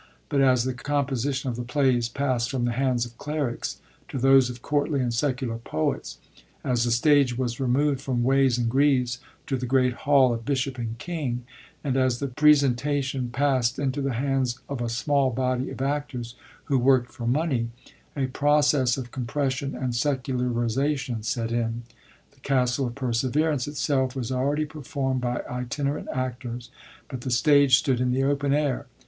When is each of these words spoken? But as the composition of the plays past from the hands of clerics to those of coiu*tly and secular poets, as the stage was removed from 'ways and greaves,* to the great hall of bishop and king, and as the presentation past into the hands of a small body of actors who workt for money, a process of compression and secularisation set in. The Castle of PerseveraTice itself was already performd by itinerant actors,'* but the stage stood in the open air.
But 0.29 0.41
as 0.41 0.63
the 0.63 0.73
composition 0.73 1.51
of 1.51 1.55
the 1.55 1.61
plays 1.61 2.09
past 2.09 2.49
from 2.49 2.65
the 2.65 2.71
hands 2.71 3.05
of 3.05 3.19
clerics 3.19 3.77
to 4.07 4.17
those 4.17 4.49
of 4.49 4.63
coiu*tly 4.63 4.97
and 4.97 5.13
secular 5.13 5.59
poets, 5.59 6.17
as 6.63 6.83
the 6.85 6.89
stage 6.89 7.37
was 7.37 7.59
removed 7.59 8.01
from 8.01 8.23
'ways 8.23 8.57
and 8.57 8.67
greaves,* 8.67 9.19
to 9.45 9.57
the 9.57 9.67
great 9.67 9.93
hall 9.93 10.33
of 10.33 10.43
bishop 10.43 10.79
and 10.79 10.97
king, 10.97 11.45
and 11.83 11.95
as 11.97 12.17
the 12.17 12.27
presentation 12.29 13.29
past 13.29 13.77
into 13.77 14.01
the 14.01 14.13
hands 14.15 14.59
of 14.67 14.81
a 14.81 14.89
small 14.89 15.29
body 15.29 15.69
of 15.69 15.83
actors 15.83 16.33
who 16.63 16.79
workt 16.79 17.09
for 17.09 17.27
money, 17.27 17.69
a 18.17 18.25
process 18.25 18.97
of 18.97 19.11
compression 19.11 19.75
and 19.75 19.93
secularisation 19.93 21.21
set 21.21 21.51
in. 21.51 21.83
The 22.33 22.39
Castle 22.39 22.87
of 22.87 22.95
PerseveraTice 22.95 23.67
itself 23.67 24.15
was 24.15 24.31
already 24.31 24.65
performd 24.65 25.19
by 25.21 25.43
itinerant 25.47 26.07
actors,'* 26.11 26.71
but 27.07 27.21
the 27.21 27.29
stage 27.29 27.77
stood 27.77 28.01
in 28.01 28.09
the 28.11 28.23
open 28.23 28.51
air. 28.51 28.87